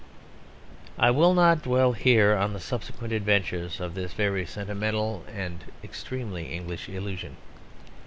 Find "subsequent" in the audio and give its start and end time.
2.59-3.13